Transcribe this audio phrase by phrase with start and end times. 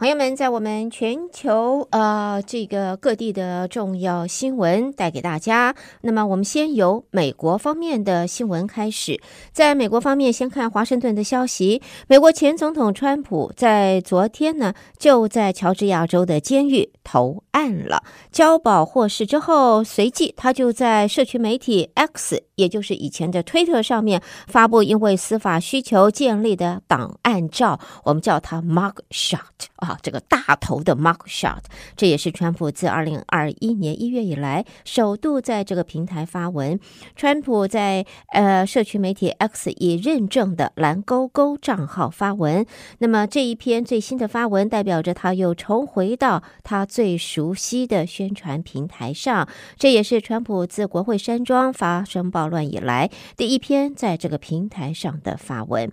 [0.00, 5.74] 朋友们，在我们全球呃这个各地的重要新闻带给大家。
[6.00, 9.20] 那么，我们先由美国方面的新闻开始。
[9.52, 11.82] 在美国方面，先看华盛顿的消息。
[12.08, 29.38] 美国前总统川普在昨天呢，就在乔治亚州的监狱投案了，交保获释之后，随即他就在社区媒体 X，也就是以前的推特上面发布因为司法需求建立的档案照，我们叫它 Mug Shot
[29.76, 29.98] 啊。
[30.02, 31.62] 这个大头的 mug shot，
[31.96, 36.78] 这也是川普自二零二一年一月以来首度在这个平台发文。
[37.16, 42.66] 川普在呃社区媒体 X 以认证的蓝勾勾账号发文，
[42.98, 49.48] 那么这一篇最新的发文代表着他又重回到他最熟悉的宣传平台上。
[49.76, 55.90] 这也是川普自国会山庄发生暴乱以来第一篇在这个平台上的发文。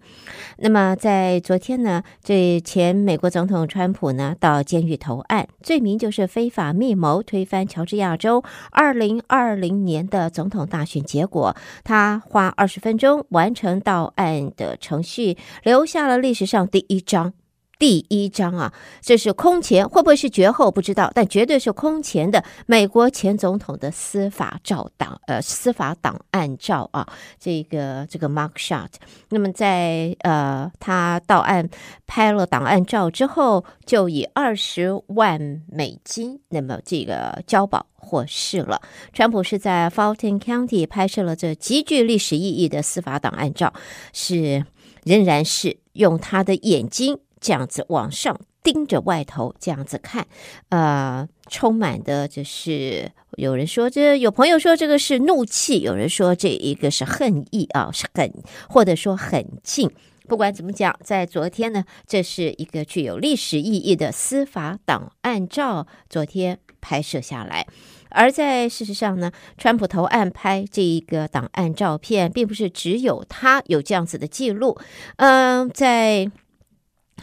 [0.58, 3.88] 那么在昨天呢，这前美国总统川。
[3.98, 11.56] 普呢到监狱投案，罪名就是非法密谋推翻乔治亚州二零二零年的总统大选结果。
[11.84, 17.34] 他花二十分钟完成到案的程序，留下了历史上第一张。
[17.80, 27.08] 第一张啊，这是空前，会不会是绝后不知道，但绝对是空前的美国前总统的司法照档，呃，司法档案照啊，
[27.39, 28.89] 这个这个 mark shot。
[29.30, 31.69] 那么在呃他到案
[32.08, 38.81] 拍了档案照之后，就以二十万美金，那么这个交保获释了。
[39.14, 43.72] 川普是在 Fulton County 拍摄了这极具历史意义的司法档案照，
[44.14, 44.66] 是
[45.03, 47.19] 仍然是用他的眼睛。
[47.40, 50.28] 这样子往上盯着外头，这样子看，
[50.70, 58.34] 呃，充满的就是有人说这有朋友说这个是怒气，有人说这一个是恨意啊，是很
[58.68, 59.90] 或者说很近。
[60.28, 67.66] 不管怎么讲，在昨天呢，这是一个具有历史意义的司法档案照，昨天拍摄下来。
[68.09, 74.78] 而在事实上呢，川普投案拍这一个档案照片，并不是只有他有这样子的记录，
[75.16, 76.30] 嗯、在。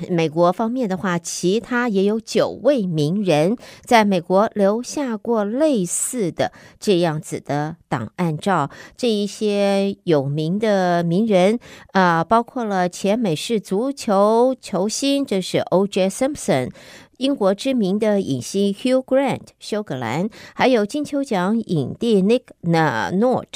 [0.08, 8.70] 美国方面的话，其他也有九位名人在美国留下过类似的这样子的档案照。
[8.96, 11.60] 这一些有名的名人
[11.92, 16.08] 啊、包括了前美式足球球星，这是 O.J.
[16.08, 16.70] Simpson；
[17.18, 23.46] 英国知名的影星 Hugh Grant 休格兰，还有金球奖影帝 Nick Nort。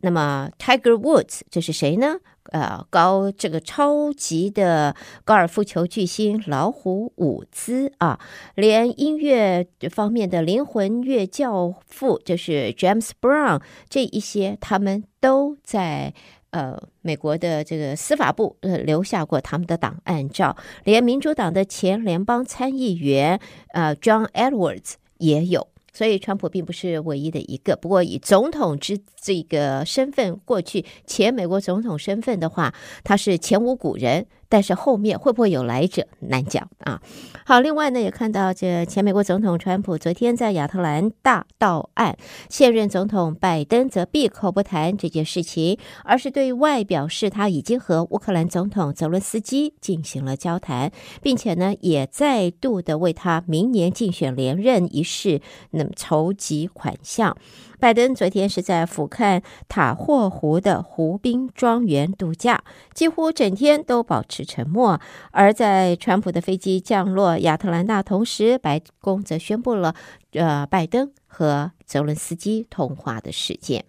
[0.00, 2.16] 那么 Tiger Woods 这是谁呢？
[2.52, 4.94] 呃，高这个超级的
[5.24, 8.20] 高尔夫球巨星老虎伍兹啊，
[8.54, 16.12] 连音乐方面的灵魂乐教父就是 James Brown 这一些，他们都在
[16.50, 23.40] 呃美国的这个司法部呃留下过他们的档案照，连民主党的前联邦参议员
[23.72, 25.73] 呃 John Edwards 也有。
[25.94, 27.76] 所以，川普并不是唯一的一个。
[27.76, 32.74] 不过，以总统之这个身份，过去前美国总统身份的话，
[33.04, 34.26] 他是前无古人。
[34.54, 37.02] 但是后面会不会有来者难讲啊。
[37.44, 42.16] 好，另外呢，也看到这前美国总统川普昨天在亚特兰大到案，
[42.48, 55.40] 现任总统拜登则闭口不谈这件事情，而是对外表示他已经和乌克兰总统泽伦斯基进行了交谈，并且呢，也再度的为他明年竞选连任一事
[55.72, 57.36] 那么筹集款项。
[57.84, 62.64] 拜登昨天是在俯瞰塔霍湖的湖滨庄园度假，
[62.94, 64.98] 几乎整天都保持沉默。
[65.32, 69.94] 而在川普的飞机降落亚特兰大同时，白宫则宣布了，
[70.32, 73.84] 呃，拜登和泽伦斯基通话的事件。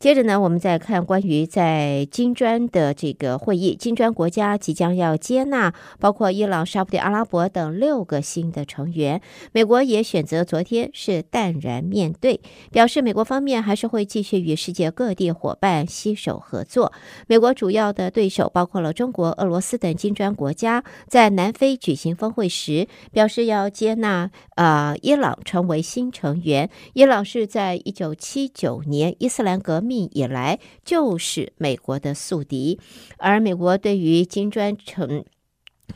[0.00, 9.20] 接着呢，我们再看关于在金砖的这个会议，金砖国家即将要接纳包括伊朗、沙特阿拉伯等六个新的成员。
[9.52, 12.40] 美国也选择昨天是淡然面对，
[12.72, 16.94] 表示美国方面还是会继续与世界各地伙伴携手合作。
[17.26, 26.70] 美国主要的对手包括了中国、俄罗斯等金砖国家，在南非举行峰会时表示要接纳啊、伊朗成为新成员。
[26.94, 32.78] 伊朗是在一九七九年伊斯兰革命以来就是美国的宿敌，
[33.18, 35.24] 而美国对于金砖成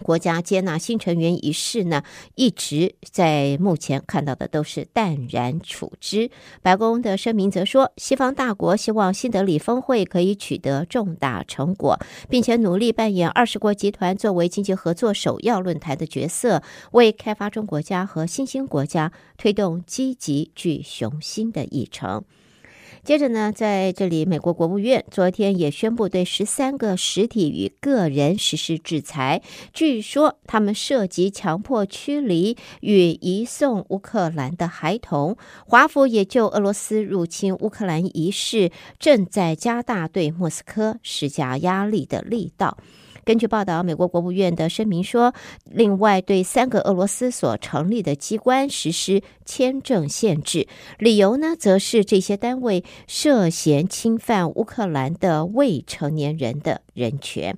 [0.03, 2.03] 国家接纳新成员一事呢，
[2.35, 6.33] 一直在目前看到的都是淡然处之。
[6.63, 11.97] 白宫的声明则说，西方大国希望新德里峰会可以取得重大成果，
[12.29, 22.25] 并且努力扮演二十国集团作为经济合作首要论坛的角色，为开发中国家和新兴国家推动积极具雄心的议程。
[23.05, 29.43] 接着呢，在这里，美国国务院昨天也宣布对十三个实体与个人实施制裁，
[29.75, 35.37] 据说他们涉及强迫驱离与移送乌克兰的孩童。
[35.67, 42.79] 华府也就俄罗斯入侵乌克兰一事，正在加大对莫斯科施加压力的力道。
[43.25, 45.33] 根据报道，美国国务院的声明说，
[45.65, 50.69] 另外对三个俄罗斯所成立的机关实施签证限制，
[50.99, 57.57] 理由呢，则是这些单位涉嫌侵犯乌克兰的未成年人的人权。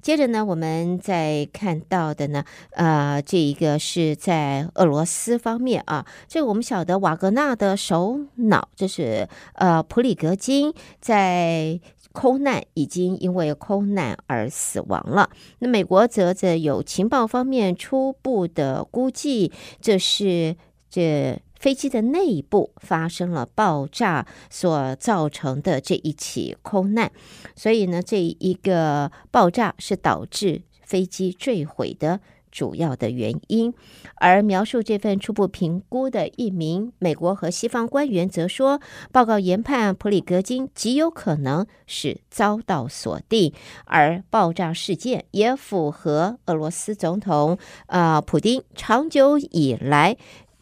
[0.00, 11.80] 接着呢，我们再看到的呢，呃，这一个是在俄罗斯方面啊，这个我们晓得瓦格纳的首脑，这是呃普里格金在。
[12.12, 15.30] 空难已经因为空难而死亡了。
[15.58, 19.50] 那美国则在有情报方面初步的估计，
[19.80, 20.56] 这是
[20.88, 27.10] 这飞机的内部发生了爆炸所造成的这一起空难。
[27.56, 32.20] 所以呢，这一个爆炸是导致飞机坠毁的。
[32.52, 33.74] 主要的原因，
[34.16, 43.52] 而描述这份初步评估的一名美国和西方官员则说，报告研判普里格金极有可能是遭到锁定，
[43.86, 50.16] 而爆炸事件也符合俄罗斯总统啊普丁长久以来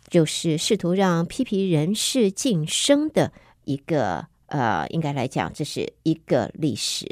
[0.09, 3.33] 就是试图让批评人士晋升的
[3.65, 7.07] 一个呃，应该来讲这是一个历史。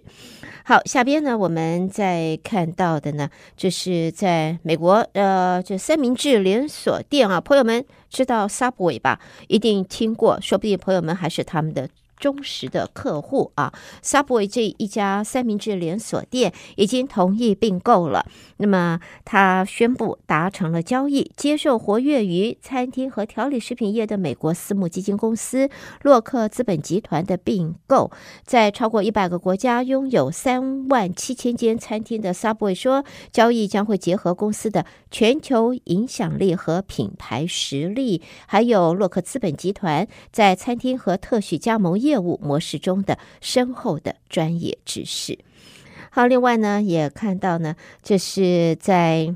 [0.65, 9.19] 好，下边呢，我们再看到的呢，就是在美国，呃，这三明治连锁店啊，朋友们知道 Subway 吧？
[9.49, 11.89] 一定听过，说不定朋友们还是他们的。
[12.19, 13.73] 忠实的客户啊
[14.03, 18.27] ，Subway 这一家三明治连锁店已经同意并购了。
[18.57, 25.71] 那么，他宣布达成了交易，接受活跃于餐厅和调理食品业的美国私募基金公司
[26.03, 28.11] 洛克资本集团的并购。
[28.45, 42.08] 在超过一百个国家拥有三万七千间餐厅的 Subway 说，交易将会结合公司的全球影响力和品牌实力，还有洛克资本集团在餐厅和特许加盟业。
[42.09, 45.39] 业务模式中的深厚的专业知识。
[46.11, 49.35] 好，另外呢，也看到呢，这是在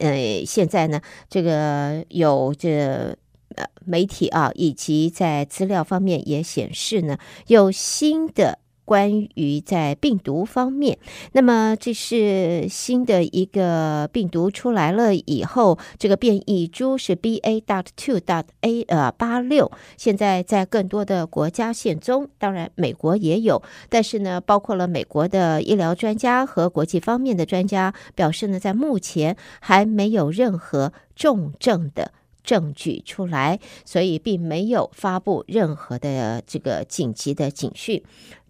[0.00, 3.16] 呃，现在呢，这个有这
[3.54, 8.58] 呃媒体啊，以及在资料方面也显示呢，有新的。
[8.84, 10.98] 关于在病毒方面，
[11.32, 17.62] 那么这是新的一个病毒出来了以后，这个变异株是 BA.
[17.62, 32.12] dot two dot A 呃八六，现在在更多的国家现踪，当然美国也有，但是呢，包括了美国的医疗专家和国际方面的专家表示呢，在目前还没有任何重症的
[32.44, 38.00] 证据出来，所以并没有发布任何的这个紧急的警讯。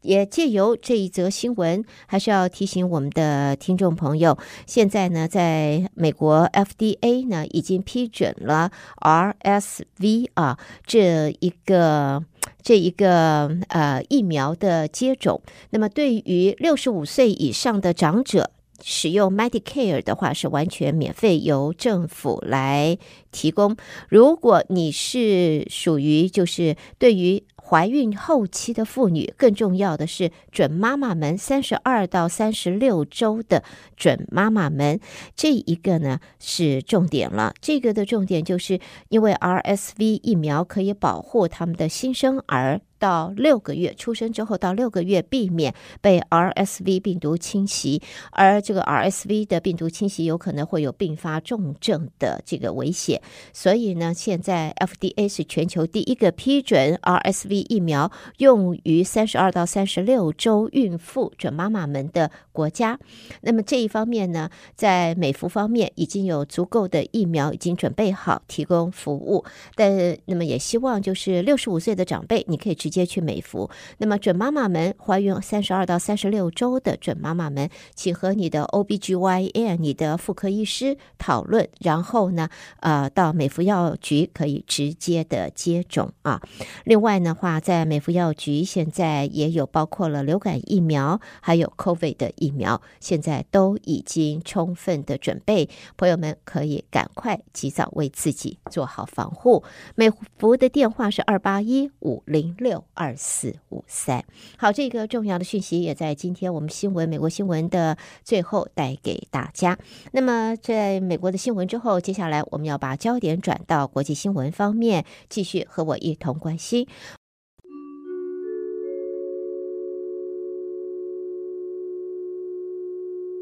[0.02, 4.36] 也借由这一则新闻，还是要提醒我们的听众朋友，
[4.66, 8.70] 现在呢，在美国 FDA 呢已经批准了
[9.00, 12.22] RSV 啊这一个
[12.60, 15.40] 这一个呃疫苗的接种。
[15.70, 18.50] 那么，对于六十五岁以上的长者
[18.82, 22.98] 使用 Medicare 的话，是完全免费，由政府来
[23.30, 23.76] 提供。
[24.08, 33.64] 如果你是属于就是对于怀孕后期的妇女，更重要的是准妈妈们，三十二到三十六周的
[33.96, 35.00] 准妈妈们，
[35.34, 37.54] 这一个呢是重点了。
[37.60, 42.82] 这个的重点就是因为 RSV 疫苗可以保护他们的新生儿。
[43.04, 53.20] 到六个月出生之后，到六个月避免被 RSV 病毒侵袭，而这个 RSV 的病毒侵袭有可能会有并发重症的这个危险。
[53.52, 62.98] 所以呢，现在 FDA 是全球第一个批准 RSV 疫苗用于三十二到三十六周孕妇准妈妈们的国家。
[63.42, 69.44] 那么这一方面呢，在美服方面已经有足够的疫苗已经准备好提供服务，
[69.74, 72.93] 但那么也希望就是六十五岁的长辈，你可以直接。
[72.94, 73.68] 接去美服。
[73.98, 82.48] 那么准妈妈们怀孕三十二到三十六周的准妈妈们，请和你的 OBGYN、你的妇科医师讨论，然后呢，
[82.78, 86.40] 呃，到美孚药局可以直接的接种啊。
[86.84, 99.64] 另外的话，在美孚药局现在也有包括了流感疫苗，还有 COVID 的疫苗，现在都已经充分的准备，朋友们可以赶快及早为自己做好防护。
[99.96, 104.24] 美孚的电话是二八一五零六二四五三，
[104.58, 109.78] 好，这个重要的讯息也在今天我们新闻美国新闻的最后带给大家。
[110.12, 116.86] 那么，在美国的新闻之后，接下来我们要把焦点转到国际新闻方面，继续和我一同关心。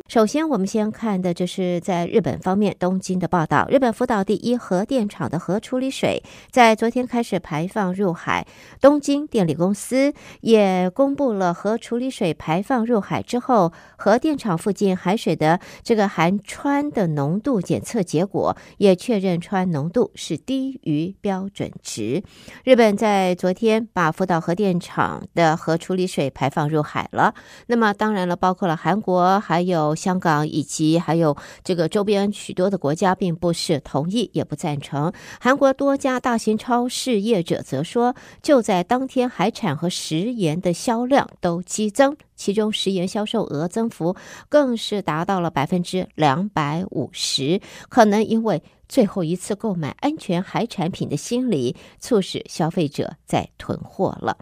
[0.09, 3.67] 首先，我们先看的就是在日本方面东京的报道。
[3.71, 8.47] 日本福岛第一核电厂的核处理水在昨天开始排放入海。
[8.81, 22.23] 东京电力公司也公布了核处理水排放入海之后，核电厂附近海水的这个含氚的浓度检测结果，也确认氚浓度是低于标准值。
[22.65, 27.35] 日本在昨天把福岛核电厂的核处理水排放入海了。
[27.69, 29.97] 那么，当然了，包括了韩国，还有。
[30.03, 35.13] 香港以及还有这个周边许多的国家，并不是同意，也不赞成。
[35.41, 44.17] 韩国多家大型超市业者则说，就在当天，海产和食盐的销量都激增，其中食盐销售额增幅
[44.49, 47.61] 更是达到了百分之两百五十。
[47.89, 54.37] 可能因为最后一次购买安全海产品的心理，促使消费者在囤货了。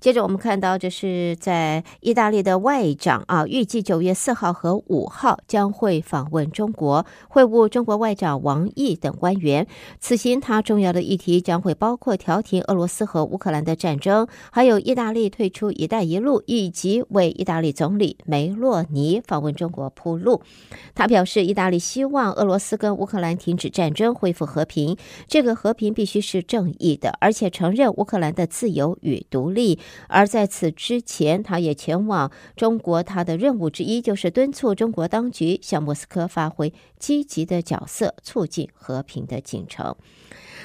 [0.00, 9.66] 接着我们看到，这是在意大利的外长啊，预计九月四号和五号将会访问中国，会晤中国外长王毅等官员。
[9.98, 20.40] 此行他重要的议题将会包括调停俄罗斯和乌克兰的战争，还有意大利退出“一带一路”，以及为意大利总理梅洛尼访问中国铺路。
[20.94, 24.96] 他表示，意大利希望俄罗斯跟乌克兰停止战争，恢复和平。
[25.26, 29.80] 这个和平必须是正义的，而且承认乌克兰的自由与独立。
[30.08, 33.02] 而在此之前，他也前往中国。
[33.02, 39.94] 他的任务之一就是敦促中国当局向莫斯科发挥积极的角色，促进和平的进程。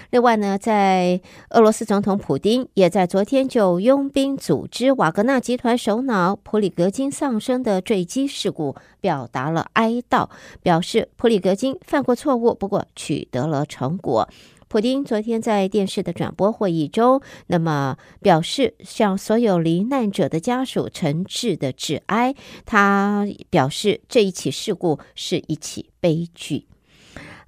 [0.10, 10.30] 另外呢，在俄罗斯总统普丁也在昨天就佣兵组织瓦格纳集团首脑普里格金丧生的坠机事故表达了哀悼，
[10.62, 14.28] 表示普里格金犯过错误，不过取得了成果。
[14.74, 22.34] 普京昨天在电视的转播会议中，那么表示向所有罹难者的家属诚挚的致哀。
[22.66, 26.66] 他表示这一起事故是一起悲剧。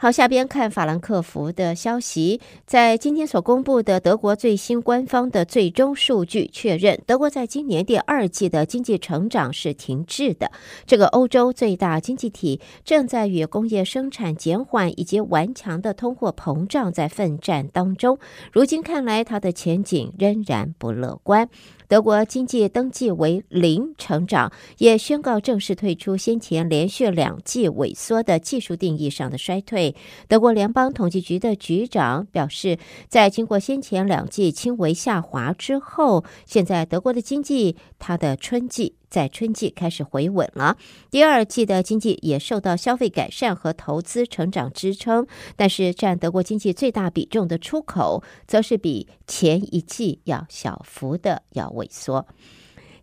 [0.06, 10.52] 好，下边看法兰克福的消息，在今天所公布的德国最新官方的最终数据确认，德国在今年第二季的经济成长是停滞的。
[10.86, 18.20] 这个欧洲最大经济体正在与工业生产减缓以及顽强的通货膨胀在奋战当中。
[18.52, 21.50] 如今看来，它的前景仍然不乐观。
[21.88, 29.96] 德国经济登记为零成长，也宣告正式退出先前连续两季萎缩的技术定义上的衰退。
[30.28, 32.78] 德国联邦统计局的局长表示，
[33.08, 38.96] 在经过先前两季轻微下滑之后，现在德国的经济它的春季。
[39.16, 40.76] 在春季开始回稳了，
[41.10, 52.28] 第二季的经济也受到消费改善和投资成长支撑，但是占德国经济最大比重的出口，则是比前一季要小幅的要萎缩。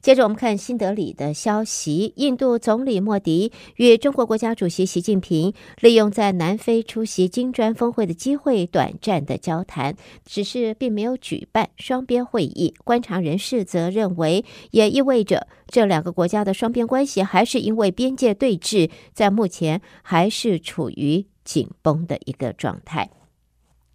[0.02, 9.94] 接着我们看新德里的消息，印度总理莫迪与中国国家主席习近平利用在南非出席金砖峰会的机会，短暂的交谈，
[10.26, 12.74] 只是并没有举办双边会议。
[12.82, 23.08] 观察人士则认为，也意味着这两个国家的双边关系还是因为边界对峙，在目前还是处于紧绷的一个状态。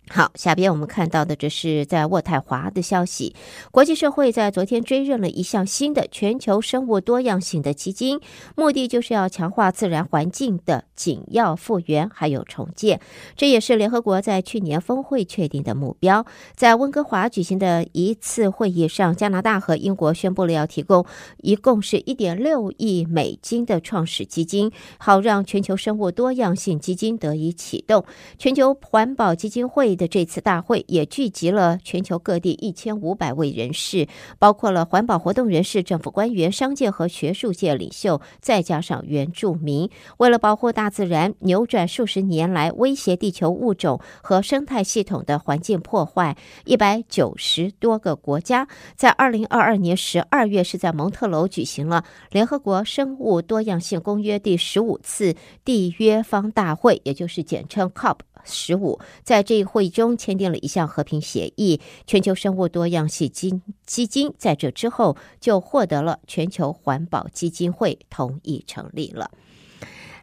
[0.10, 3.36] 好，下边我们看到的这是在渥太华的消息。
[3.72, 8.22] 国际社会在昨天追认了一项新的全球生物多样性的基金，
[8.56, 13.02] 目的就是要强化自然环境的紧要复原还有重建。
[13.36, 16.26] 这也是联合国在去年峰会确定的目标。
[16.56, 21.06] 在温哥华举行的一次会议上，加拿大和英国宣布了要提供
[21.42, 28.06] 一共是一点六亿美金的创始基金，好让全球生物多样性基金得以启动。
[28.38, 34.08] 全球环保基金会的这次大会也聚集了全球各地一千五百位人士，
[34.40, 39.90] 包括了环保活动人士、政府官员、商界和学术界领袖，再加上原住民。
[40.18, 55.36] 为了保护大自然，扭转数十年来威胁地球物种和生态系统的环境破坏，一百九十多个国家在二零二二年十二月是在蒙特娄举行了联合国生物多样性公约第十五次
[55.66, 58.27] 缔约方大会，也就是简称 COP。
[58.48, 69.32] 十五，在这一会议中签订了一项和平协议，全球生物多样性基基金在这之后就获得了全球环保基金会同意成立了。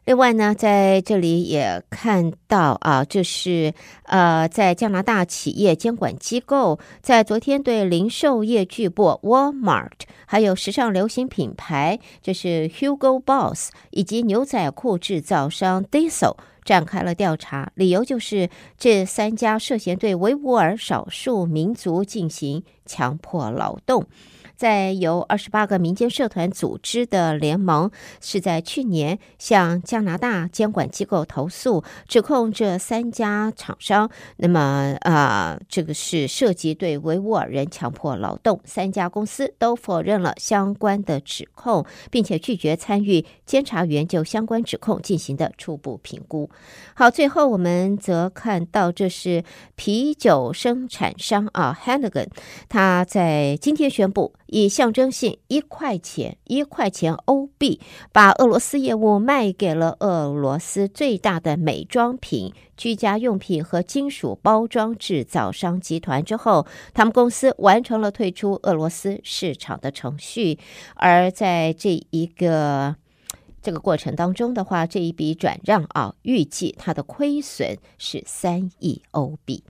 [0.05, 9.93] 另外呢，在这里也看到啊，这是呃，在加拿大企业监管机构在昨天对零售业巨擘 Walmart，
[10.27, 16.37] 还有时尚流行品牌就是 Hugo Boss，以及牛仔裤制造商 Diesel。
[16.65, 24.07] 展开了调查，理由就是这三家涉嫌对维吾尔少数民族进行强迫劳动。
[24.57, 46.49] 在由二十八个民间社团组织的联盟，是在去年向加拿大监管机构投诉，指控这三家厂商，那么啊、这个是涉及对维吾尔人强迫劳动，三家公司都否认了相关的指控，并且拒绝参与监察员就相关指控进行的初步评估。
[46.95, 49.43] 好，最后我们则看到这是
[49.75, 52.29] 啤酒生产商啊，Heineken，
[52.69, 54.33] 他在今天宣布。
[54.55, 57.81] 以象征性一块钱一块钱欧币，
[58.13, 70.57] 把俄罗斯业务卖给了俄罗斯最大的美妆品、居家用品和金属包装制造商集团之后，他们公司完成了退出俄罗斯市场的程序。
[70.95, 72.95] 而在这一个
[73.61, 79.65] 这个过程当中的话，这一笔转让啊，预计它的亏损是三亿欧币。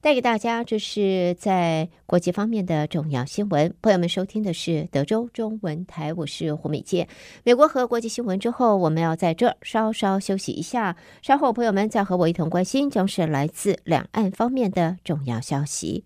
[0.00, 3.74] 带给大家，这是在国际方面的重要新闻。
[3.82, 7.08] 朋友们，收听的是德州中文台，我是胡美健。
[7.42, 10.96] 美国和国际新闻之后，我们要在这儿稍稍休息一下。
[11.20, 16.04] 稍后，朋友们再和我一同关心，将是来自两岸方面的重要消息。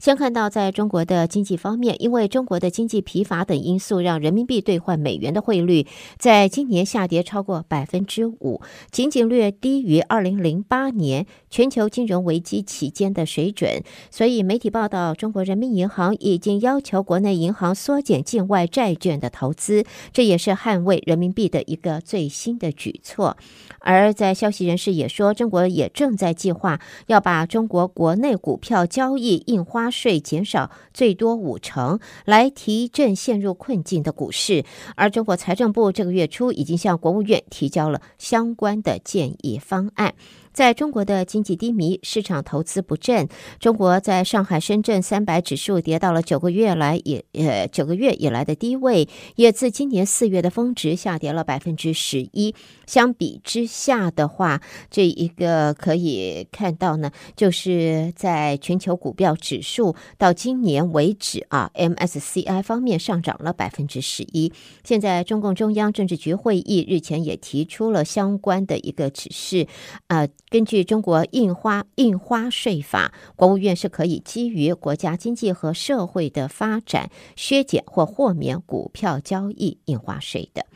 [0.00, 5.86] 先看到，在中国的经济方面，因为中国的经济疲乏等因素，让人民币兑换美元的汇率
[6.18, 13.82] 在今年下跌超过百分之五，仅仅略低于二零零八年全球金融危机期间的水准。
[14.10, 23.36] 所以，媒体报道，中国人民银行已经要求国内银行缩减境外债券的投资，这也是捍卫人民币的一个最新的举措。
[23.80, 34.64] 而在消息人士也说，中国也正在计划要把中国国内股票交易印花税减少最多五成，来提振陷入困境的股市。
[34.96, 40.14] 而中国财政部这个月初已经向国务院提交了相关的建议方案。
[40.52, 43.28] 在中国的经济低迷、市场投资不振，
[43.58, 52.54] 中国在上海、深圳三百指数跌到了九个月来也呃九个月以来的低位，也自今年四月的峰值下跌了百分之十一。
[52.86, 54.60] 相比之下的话，
[54.90, 64.52] 这一个可以看到呢，就是在全球股票指数到今年为止啊，MSCI 方面上涨了百分之十一。
[64.82, 69.68] 现在中共中央政治局会议日前也提出了相关的一个指示，
[70.08, 80.66] 啊、根据中国印花印花税法，国务院是可以基于国家经济和社会的发展，削减或豁免股票交易印花税的。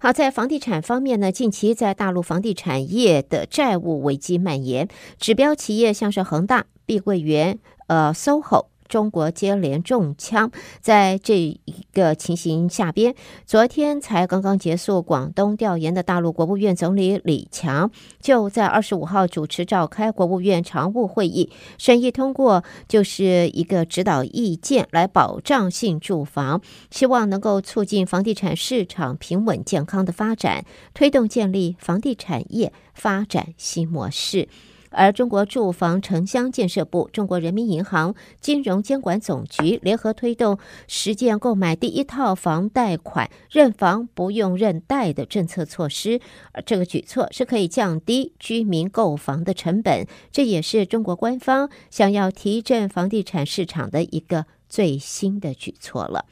[0.00, 4.88] 好，在房地产方面呢，近期在大陆房地产业的债务危机蔓延，
[5.20, 8.66] 指标企业像是恒大、碧桂园、呃，SOHO。
[8.88, 11.60] 中国接连中枪，在这一
[11.92, 34.48] 个情形下边，昨天才刚刚结束广东调研的大陆国务院总理李强，就在二十五号主持召开国务院常务会议，审议通过就是一个指导意见，来保障性住房，希望能够促进房地产市场平稳健康的发展，推动建立房地产业发展新模式。
[34.96, 46.18] 而中国住房城乡建设部、中国人民银行、金融监管总局联合推动实践购买第一套房贷款认房不用认贷的政策措施，
[46.52, 56.24] 而这个举措是可以降低居民购房的成本，这也是中国官方想要提振房地产市场的一个最新的举措了。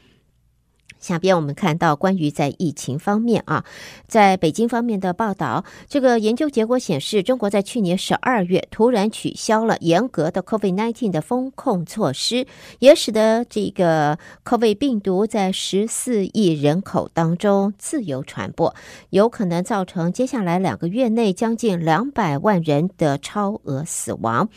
[1.05, 3.63] 下边我们看到关于在疫情方面啊，
[4.07, 12.47] 在北京方面的报道，这个研究结果显示，中国在去年十二月突然取消了严格的 COVID-19 的封控措施，
[12.79, 18.73] 也使得这个 COVID 病毒在十四亿人口当中自由传播，
[19.11, 24.49] 有可能造成接下来两个月内将近两百万人的超额死亡。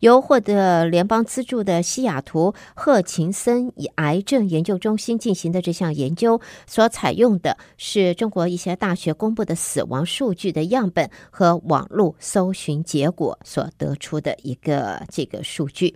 [0.00, 15.94] 由获得联邦资助的西雅图赫琴森癌症研究中心进行的这项研究，所采用的是中国一些大学公布的死亡数据的样本和网络搜寻结果所得出的一个这个数据。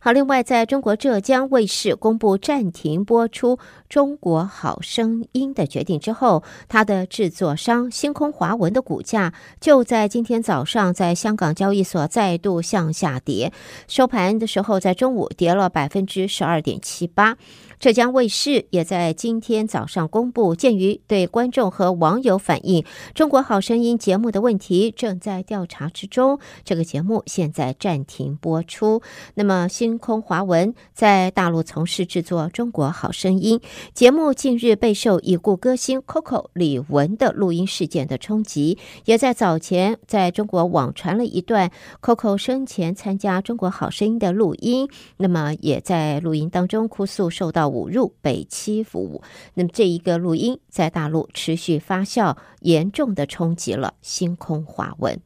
[0.00, 3.56] 好，另外，在中国浙江卫视公布暂停播出
[3.88, 13.52] 《中国好声音》的决定之后，它的制作商星空华文的股价就在今天早上在香港交易所再度向下跌，
[13.88, 17.36] 收盘的时候在中午跌了百分之十二点七八。
[17.78, 22.82] 浙江卫视也在今天早上公布，鉴于对观众和网友反映
[23.14, 29.02] 《中国好声音》节目的问题正在调查之中，这个节目现在暂停播出。
[29.34, 33.58] 那么，星空华文在大陆从事制作《中国好声音》
[33.94, 44.88] 节目，近日备受已故歌星 Coco 李玟的录音事件的冲击，也在早前在中国网传了一段 Coco 生前参加《中国好声音》的录音。
[45.16, 49.22] 那么，也在录音当中哭诉受到侮辱、被欺负。
[49.54, 55.20] 那么，这一个录音在大陆持续发酵，严重的冲击了星空华文。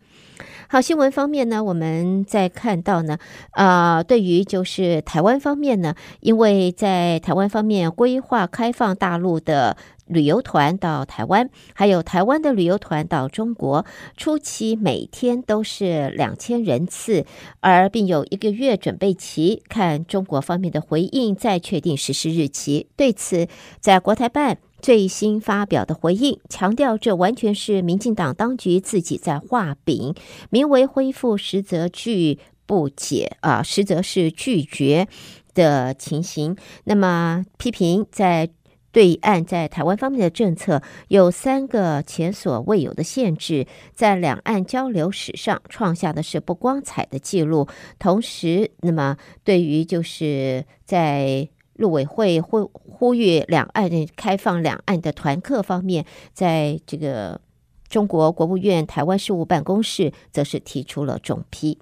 [0.68, 3.18] 好，新闻方面呢，我们再看到呢，
[3.52, 9.76] 啊、对于就是台湾方面呢，因为在台湾方面规划开放大陆的
[10.06, 13.84] 旅游团到台湾，还有台湾的旅游团到中国，
[14.16, 17.24] 初期每天都是两千人次，
[17.60, 22.88] 而并有一个月准备期，看中国方面的回应，再确定实施日期。
[22.96, 23.48] 对此，
[23.80, 24.58] 在国台办。
[24.80, 30.14] 最新发表的回应强调，这完全是民进党当局自己在画饼，
[30.50, 35.06] 名为恢复，实则拒不解啊，实则是拒绝
[35.54, 36.56] 的情形。
[36.84, 38.50] 那么批评在
[38.92, 47.68] 对岸在台湾方面的政策有三个前所未有的限制，在两岸交流史上创下的是不光彩的记录。
[48.00, 51.48] 同时，那么对于就是在
[51.80, 57.40] 陆委会呼呼吁两岸开放两岸的团客方面，在这个
[57.88, 61.78] 中国国务院台湾事务办公室则是提出了总批。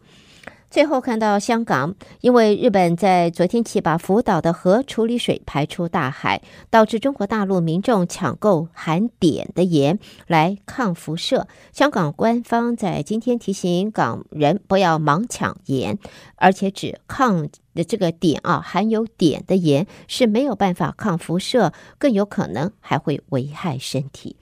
[0.70, 11.48] 最后看到香港，因为日本在昨天起把福岛的核处理水排出大海，导致中国大陆民众抢购含碘的盐来抗辐射。
[11.72, 15.98] 香港官方在今天提醒港人不要盲抢盐，
[16.36, 24.36] 而且指抗的这个碘啊，含有碘的盐是没有办法抗辐射，更有可能还会危害身体。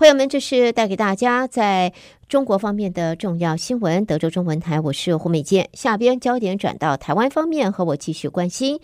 [0.00, 1.92] 朋友们，这是带给大家在
[2.26, 4.06] 中国方面的重要新闻。
[4.06, 5.68] 德州中文台，我是胡美健。
[5.74, 8.80] 下边焦点转到台湾方面，和我继续关心。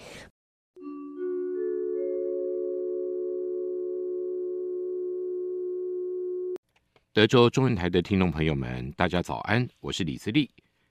[7.15, 10.51] 德州中文台的听众朋友们，大家早安，我是李自立。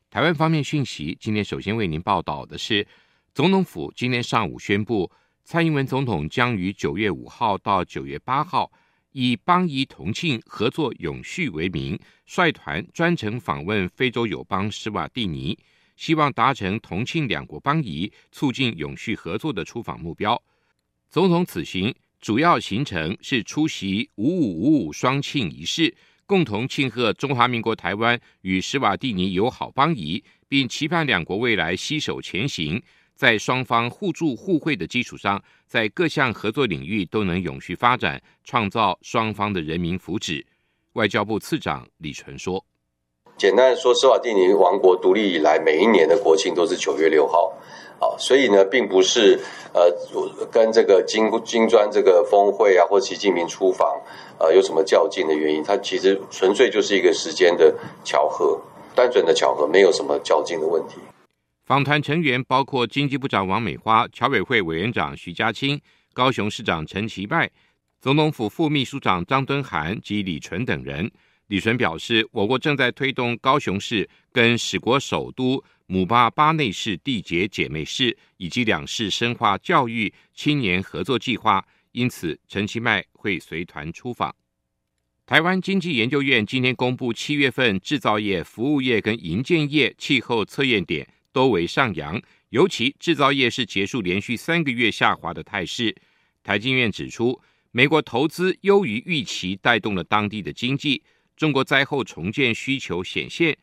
[0.10, 2.88] 台湾方面讯息，今天首先为您报道的是，
[3.36, 5.12] 总统府今天上午宣布，
[5.44, 8.72] 蔡英文总统将于九月五号到九月八号。
[9.18, 15.58] 以邦谊同庆、合作永续为名，率团专程访问非洲友邦史瓦蒂尼，
[15.96, 20.44] 希望达成同庆两国邦谊、促进永续合作的出访目标。
[21.10, 32.84] 总统此行主要行程是出席“五五五五”双庆仪式，共同庆贺中华民国台湾与史瓦蒂尼友好邦谊，并期盼两国未来携手前行。
[33.16, 40.44] 在双方互助互惠的基础上，在各项合作领域都能永续发展，创造双方的人民福祉。
[40.94, 42.64] 外交部次长李淳说
[43.38, 47.54] ：“简单说，斯瓦蒂尼王国独立以来，每一年的国庆都是九月六号，
[48.00, 49.40] 啊，所以呢，并不是
[49.74, 49.92] 呃
[50.52, 54.02] 跟这个金金砖这个峰会啊，或习近平出访，
[54.40, 55.64] 呃，有什么较劲的原因？
[55.64, 57.74] 它其实纯粹就是一个时间的
[58.04, 58.60] 巧合，
[58.94, 60.96] 单纯的巧合，没有什么较劲的问题。”
[61.66, 65.82] 访团成员包括经济部长王美花、侨委会委员长徐家清、
[66.14, 67.50] 高雄市长陈其迈、
[68.00, 71.12] 总统府副秘书长张敦涵及李淳等人。
[71.48, 84.36] 李淳表示，我国正在推动高雄市跟史国首都姆巴巴内市缔结姐妹市，以及两市深化教育青年合作计划，因此陈其迈会随团出访。
[85.26, 91.08] 台湾经济研究院今天公布七月份制造业、服务业跟营建业气候测验点。
[91.36, 92.22] 都为上扬，
[92.52, 95.94] 尤其制造业是结束连续三个月下滑的态势。
[96.42, 101.04] 台经院指出，美国投资优于预期，带动了当地的经济。
[101.36, 103.58] 中国灾后重建需求显现，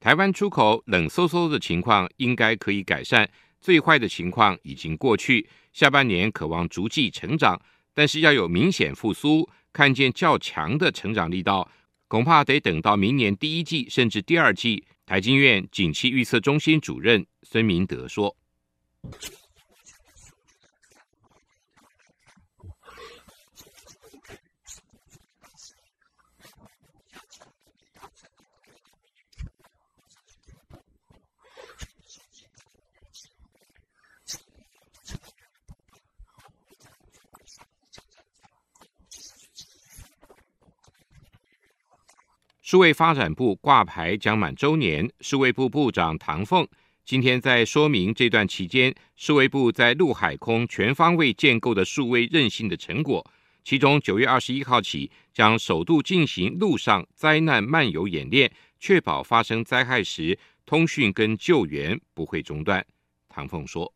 [0.00, 3.28] 台湾出口冷飕飕的情况应该可以改善，
[3.60, 5.46] 最坏的情况已经过去。
[5.74, 7.60] 下半年可望逐季成长，
[7.92, 11.70] 但是要有明显复苏，看见较强的成长力道，
[12.06, 14.82] 恐怕得等到明年第一季甚至第二季。
[15.08, 18.36] 台经院景气预测中心主任孙明德说。
[42.68, 46.68] 数位发展部挂牌将满周年，数位部部长唐凤
[47.02, 53.26] 今天在说明这段期间，数位部在陆海空全方位建构的数位韧性的成果。
[53.64, 62.84] 其中，九月二十一号起将首度进行陆上灾难漫游演练，确保发生灾害时通讯跟救援不会中断。
[63.30, 63.90] 唐凤说。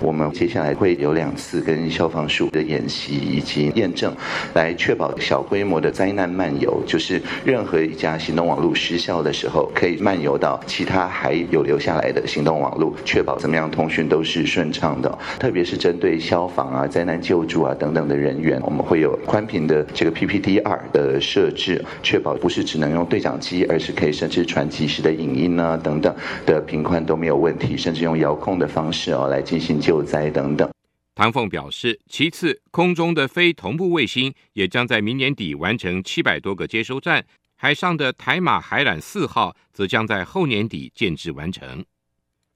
[0.00, 4.14] 我们接下来会有两次跟消防署的演习以及验证，
[4.54, 15.18] 来确保小规模的灾难漫游，就是任何一家行动网络失效的时候，可以漫游到其他还有留下来的行动网络，确保怎么样通讯都是顺畅的。
[15.38, 26.14] 特别是针对消防啊、灾难救助啊等等的人员，我们会有宽频的这个 PPDR 的设置，确保不是只能用对讲机，而是可以甚至传即时的影音啊等等
[26.46, 29.74] 的频宽都没有问题，甚至用遥控的方式哦来进行。
[29.84, 30.72] 救灾等等。
[31.14, 37.22] 唐凤表示，其次，空中的非同步卫星也将在明年底完成七百多个接收站，
[37.54, 41.84] 海上的台马海缆四号则将在后年底建置完成。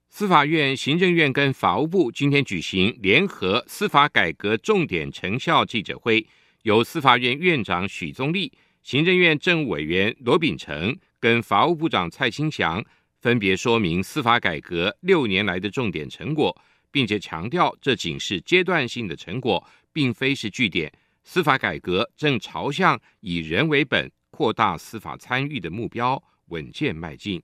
[0.09, 6.25] 司法院、行政院跟法务部今天举行联合司法改革重点成效记者会，
[6.63, 12.83] 由司法院院长许宗力、行政院政务委员罗秉成跟法务部长蔡清祥
[13.21, 16.59] 分别说明司法改革六年来的重点成果。
[16.91, 20.91] 并且强调，这仅是阶段性的成果，并非是据点。
[21.23, 27.43] 司法改革正朝向以人为本、扩大司法参与的目标稳健迈进。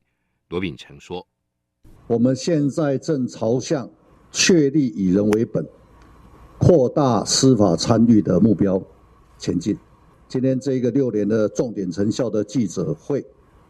[0.49, 1.27] 罗秉成说
[2.07, 3.89] ：“我们现在正朝向
[4.31, 5.67] 确立以人为本、
[6.57, 8.81] 扩大司法参与的目标
[9.37, 9.77] 前进。
[10.27, 13.23] 今天这个六年的重点成效的记者会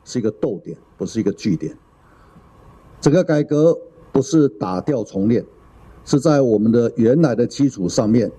[0.05, 1.77] 是一个逗点，不是一个句点。
[3.01, 3.77] 整个改革
[4.13, 5.45] 不是打掉重练。”
[6.05, 8.31] 是在我们的原来的基础上面，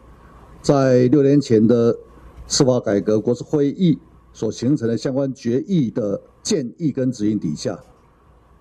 [0.62, 1.92] 在六年前的
[2.46, 3.98] 司法改革国是会议
[4.32, 7.76] 所形成的相关决议的建议跟指引底下，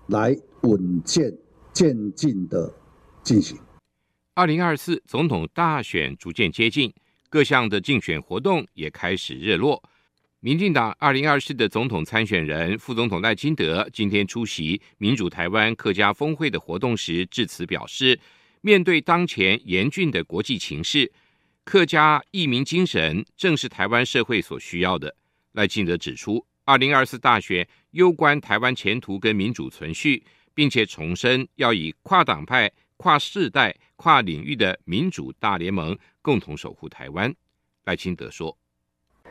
[0.08, 1.32] 来稳健
[1.72, 2.74] 渐进的
[3.22, 3.56] 进行。
[4.34, 6.92] 二零二四总统大选逐渐接近，
[7.30, 9.80] 各项的竞选活动也开始热络。
[10.40, 18.18] 民进党二零二四的总统参选人副总统赖清德今天出席民主台湾客家峰会的活动时致辞表示。
[18.66, 21.12] 面对当前严峻的国际情势，
[21.62, 25.14] 客家义民精神正是台湾社会所需要的。
[25.52, 30.20] 赖清德指出，二零二四大选攸关台湾前途跟民主存续，
[30.52, 37.32] 并且重申要以跨党派、跨世代、跨领域的民主大联盟共同守护台湾。
[37.84, 38.58] 赖清德说：“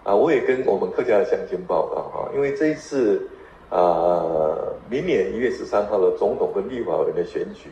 [0.05, 3.29] 啊，我也跟我们客家的乡亲报告哈，因为这一次
[3.69, 4.55] 啊，
[4.89, 7.67] 明年一月十三号的总统跟立法委员的选举。”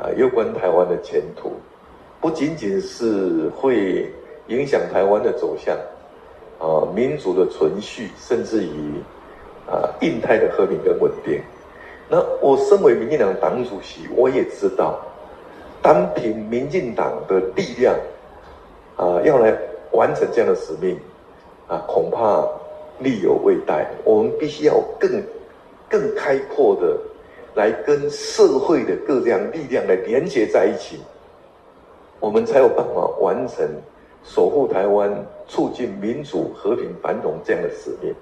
[0.00, 1.52] 啊，攸关台湾的前途，
[2.22, 4.10] 不仅仅是会
[4.46, 5.76] 影响台湾的走向，
[6.58, 8.94] 啊，民主的存续，甚至于
[9.68, 11.38] 啊，印太的和平跟稳定。
[12.08, 14.98] 那我身为民进党党主席，我也知道，
[15.82, 17.94] 单凭民进党的力量，
[18.96, 19.54] 啊，要来
[19.92, 20.98] 完成这样的使命，
[21.68, 22.42] 啊，恐怕
[23.00, 23.86] 力有未逮。
[24.04, 25.22] 我们必须要更
[25.90, 26.96] 更开阔的。
[27.54, 31.00] 来跟社会的各样力量来连接在一起，
[32.20, 33.68] 我们才有办法完成
[34.24, 38.14] 守护台湾、促进民主、和平、繁荣这样的使命。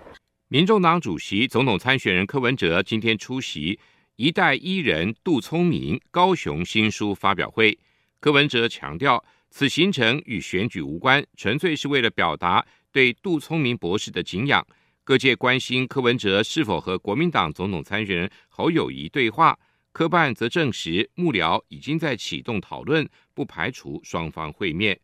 [0.49, 3.79] 民众党主席、总统参选人柯文哲今天出席
[4.17, 7.79] “一代伊人杜聪明”高雄新书发表会。
[8.21, 14.67] 柯文哲强调，此行程与选举无关，纯粹是为了表达对杜聪明博士的敬仰。
[15.09, 19.59] 各界关心柯文哲是否和国民党总统参选人侯友宜对话，
[19.91, 25.01] 柯办则证实幕僚已经在启动讨论，不排除双方会面。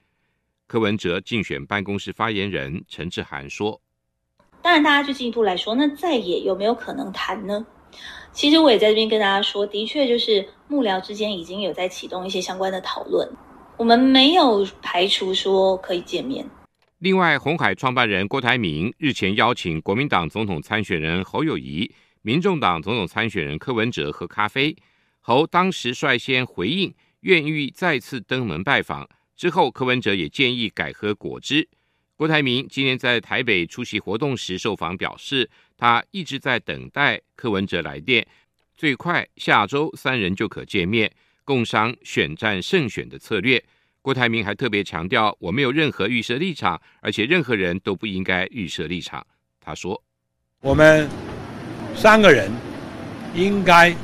[0.67, 3.81] 柯文哲竞选办公室发言人陈志涵说
[4.61, 7.67] ：“当然，大家就进一步来说，那在野有没有可能谈呢？
[8.31, 13.27] 其实我也在这边跟大家说，的确就是幕僚之间已经有在启动一些相关的讨论，
[13.79, 16.47] 我们没有排除说可以见面。”
[17.05, 24.75] 另外，鸿海创办人郭台铭日前邀请国民党总统参选人侯友谊、民众党总统参选人柯文哲喝咖啡。
[25.21, 29.07] 侯当时率先回应，愿意再次登门拜访。
[29.37, 31.69] 之后，柯文哲也建议改喝果汁。
[32.17, 38.27] 郭台铭今天在台北出席活动时受访表示，他一直在等待柯文哲来电，
[38.75, 41.13] 最快下周三人就可见面，
[41.45, 43.63] 共商选战胜选的策略。
[44.05, 49.27] 郭台铭还特别强调，我没有任何预设立场，而且任何人都不应该预设立场。
[49.65, 49.99] 他说
[50.61, 51.09] ：“我们
[51.97, 52.53] 三个人
[53.35, 53.97] 应该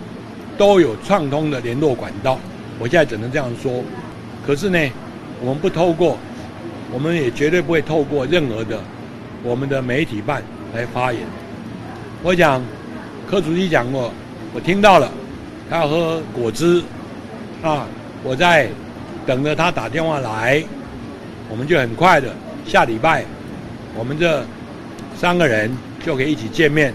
[0.56, 2.40] 都有畅通的联络管道。
[2.78, 3.84] 我现在只能这样说。
[4.46, 4.78] 可是呢，
[5.42, 6.16] 我们不透过，
[6.90, 8.82] 我们也绝对不会透过任何的
[9.42, 10.42] 我们的媒体办
[10.74, 11.20] 来发言。
[12.22, 12.64] 我想
[13.28, 14.10] 柯主席讲过，
[14.54, 15.12] 我听到了，
[15.68, 16.82] 他要喝果汁，
[17.62, 17.86] 啊，
[18.24, 18.70] 我在
[19.26, 20.62] 等着他打电话来，
[21.48, 23.24] 我们就很快的下礼拜，
[23.94, 24.44] 我们这
[25.14, 25.70] 三个人
[26.04, 26.92] 就可以一起见面，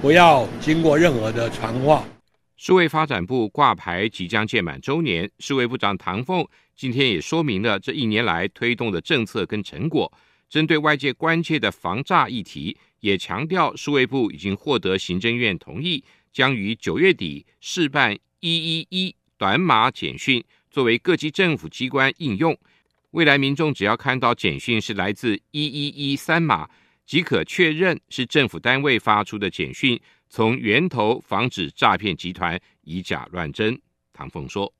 [0.00, 2.04] 不要经过任何的传话。
[2.56, 10.12] 数位发展部挂牌即将届满周年，数位部长唐凤今天也说明了这一年来推动的政策跟成果。
[10.48, 16.04] 针对外界关切的防诈议题，也强调数位部已经获得行政院同意。
[16.32, 22.56] 将于九月底试办一一一短码简讯，作为各级政府机关应用。
[23.10, 26.68] 未来民众只要看到简讯是来自一一一三码，
[27.04, 33.80] 即可确认是政府单位发出的简讯，从源头防止诈骗集团以假乱真。
[34.12, 34.72] 唐凤说。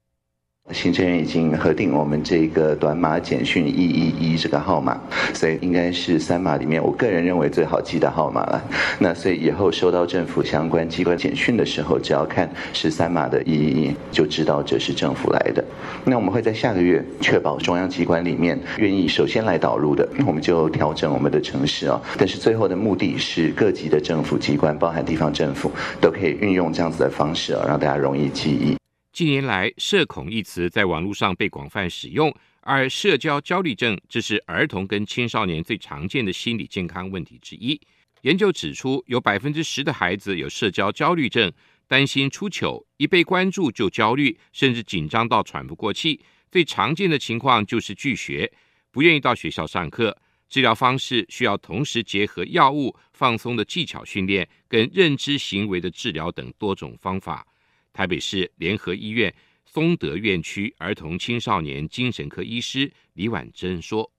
[0.73, 4.99] 行政院已经核定我们这个短码简讯一一一这个号码，
[5.35, 8.63] 所以应该是三码里面，我个人认为最好记的号码了。
[8.99, 15.65] 那所以以后收到政府相关机关简讯的时候，只要看是三码的一一一，就知道这是政府来的。
[16.05, 22.01] 那我们会在下个月确保中央机关里面愿意首先来导入的，我们就调整我们的城市啊。
[22.17, 25.71] 但是最后的目的是各级的政府机关，包含地方政府，
[26.01, 28.80] 都可以运用这样子的方式啊，让大家容易记忆。
[29.13, 37.79] 近年来，社恐一词在网络上被广泛使用，而社交焦虑症这是儿童跟青少年最常见的心理健康问题之一。
[38.23, 41.53] 研究指出，有百分之十的孩子有社交焦虑症，
[41.89, 46.21] 担心出糗，一被关注就焦虑，甚至紧张到喘不过气。
[46.51, 48.51] 最常见的情况就是拒学，
[48.93, 50.17] 不愿意到学校上课。
[50.49, 57.47] 治疗方式需要同时结合药物、放松的技巧训练跟认知行为的治疗等多种方法。
[57.93, 59.35] 台北市联合医院
[59.67, 64.11] 松德院区儿童青少年精神科医师李婉珍说：“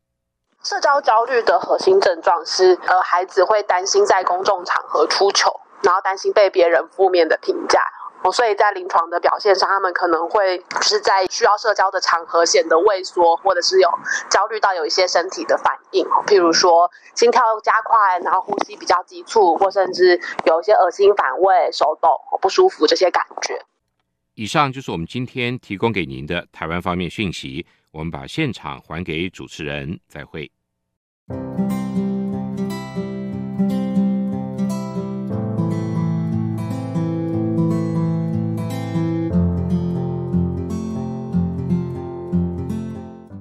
[0.64, 7.82] 社交焦虑的核心症状是，呃，孩子会担心在公众场合出糗，然后担心被别人负面的评价。
[8.24, 13.90] 哦，所以在临床的表现上，他们可能会是在需要社交的场合显得畏缩，或者是有
[14.30, 23.60] 焦虑到有一些身体的反应，譬如说心跳加快，然后呼吸比较急促，或甚至有一些恶心、反胃、手抖、不舒服这些感觉。”
[24.36, 27.66] 以上就是我们今天提供给您的台湾方面讯息。
[27.92, 30.50] 我们把现场还给主持人，再会。